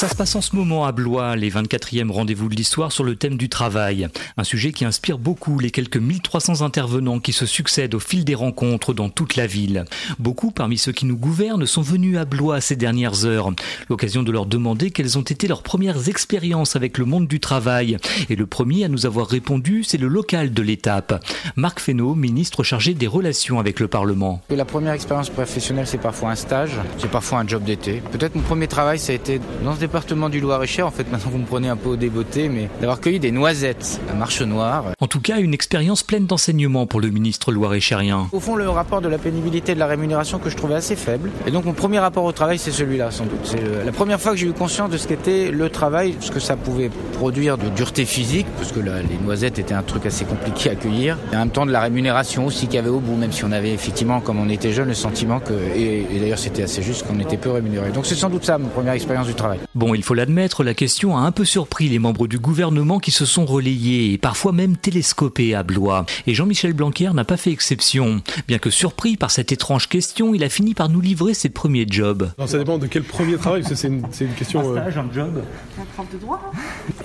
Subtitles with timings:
[0.00, 3.16] Ça se passe en ce moment à Blois, les 24e rendez-vous de l'histoire sur le
[3.16, 4.08] thème du travail.
[4.38, 8.34] Un sujet qui inspire beaucoup les quelques 1300 intervenants qui se succèdent au fil des
[8.34, 9.84] rencontres dans toute la ville.
[10.18, 13.52] Beaucoup parmi ceux qui nous gouvernent sont venus à Blois ces dernières heures.
[13.90, 17.98] L'occasion de leur demander quelles ont été leurs premières expériences avec le monde du travail.
[18.30, 21.22] Et le premier à nous avoir répondu, c'est le local de l'étape.
[21.56, 24.40] Marc Fesneau, ministre chargé des relations avec le Parlement.
[24.48, 28.02] La première expérience professionnelle, c'est parfois un stage, c'est parfois un job d'été.
[28.12, 31.30] Peut-être mon premier travail, ça a été dans ce département du Loir-et-Cher, en fait, maintenant
[31.32, 34.84] vous me prenez un peu au débeauté, mais d'avoir cueilli des noisettes à Marche Noire.
[35.00, 38.28] En tout cas, une expérience pleine d'enseignements pour le ministre loir-et-cherien.
[38.30, 40.94] Au fond, le rapport de la pénibilité et de la rémunération que je trouvais assez
[40.94, 41.32] faible.
[41.44, 43.40] Et donc, mon premier rapport au travail, c'est celui-là, sans doute.
[43.42, 46.38] C'est la première fois que j'ai eu conscience de ce qu'était le travail, ce que
[46.38, 50.70] ça pouvait produire de dureté physique, parce que les noisettes étaient un truc assez compliqué
[50.70, 51.18] à cueillir.
[51.32, 53.44] Et en même temps, de la rémunération aussi qu'il y avait au bout, même si
[53.44, 56.80] on avait effectivement, comme on était jeune, le sentiment que, et, et d'ailleurs c'était assez
[56.80, 57.90] juste, qu'on était peu rémunéré.
[57.90, 59.58] Donc, c'est sans doute ça, ma première expérience du travail.
[59.80, 63.10] Bon, il faut l'admettre, la question a un peu surpris les membres du gouvernement qui
[63.10, 66.04] se sont relayés et parfois même télescopés à Blois.
[66.26, 68.20] Et Jean-Michel Blanquer n'a pas fait exception.
[68.46, 71.86] Bien que surpris par cette étrange question, il a fini par nous livrer ses premiers
[71.88, 72.30] jobs.
[72.44, 74.60] ça dépend de quel premier travail, c'est une, une, question.
[74.76, 75.42] Un stage, un job
[75.80, 76.52] Un prof de droit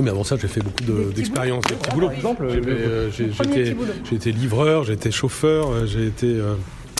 [0.00, 1.62] Mais avant ça, j'ai fait beaucoup d'expériences.
[1.66, 2.44] De, des petits boulots, par exemple.
[2.44, 6.26] Euh, j'ai été livreur, j'ai été chauffeur, j'ai été.
[6.26, 6.56] Euh,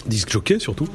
[0.06, 0.88] disque jockey surtout.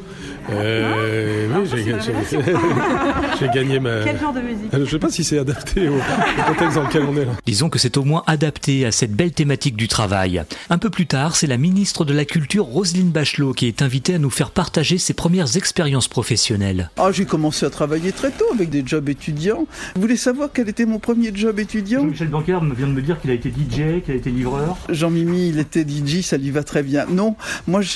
[0.52, 1.70] Euh, oui,
[3.40, 4.04] j'ai gagné ma.
[4.04, 7.04] Quel genre de musique Je sais pas si c'est adapté au, au, contexte dans lequel
[7.04, 7.32] on est là.
[7.46, 10.42] Disons que c'est au moins adapté à cette belle thématique du travail.
[10.70, 14.16] Un peu plus tard, c'est la ministre de la Culture Roselyne Bachelot qui est invitée
[14.16, 16.90] à nous faire partager ses premières expériences professionnelles.
[16.98, 19.68] Ah, j'ai commencé à travailler très tôt avec des jobs étudiants.
[19.96, 22.04] Vous voulez savoir quel était mon premier job étudiant?
[22.04, 24.78] Michel Blanquer vient de me dire qu'il a été DJ, qu'il a été livreur.
[24.90, 27.06] Jean-Mimi, il était DJ, ça lui va très bien.
[27.10, 27.36] Non,
[27.68, 27.90] moi je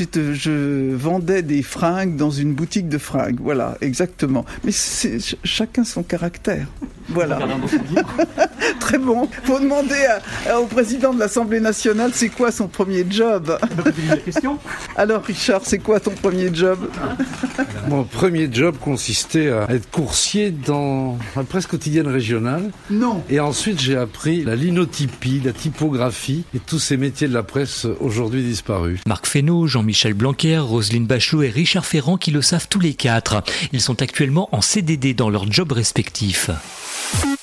[1.03, 3.39] vendais des fringues dans une boutique de fringues.
[3.41, 4.45] Voilà, exactement.
[4.63, 4.71] Mais
[5.43, 6.67] chacun son caractère.
[7.09, 7.39] Voilà.
[8.79, 9.27] Très bon.
[9.43, 10.05] Faut demander
[10.47, 13.57] à, au président de l'Assemblée nationale c'est quoi son premier job?
[14.95, 16.79] Alors Richard, c'est quoi ton premier job?
[17.89, 22.71] Mon premier job consistait à être coursier dans la presse quotidienne régionale.
[22.89, 23.23] Non.
[23.29, 27.85] Et ensuite j'ai appris la linotypie, la typographie et tous ces métiers de la presse
[27.99, 29.01] aujourd'hui disparus.
[29.07, 33.43] Marc Fesneau, Jean-Michel Blanquer, Roselyne Bachelot et Richard Ferrand qui le savent tous les quatre.
[33.71, 36.49] Ils sont actuellement en CDD dans leurs jobs respectifs.
[37.13, 37.42] Thank you.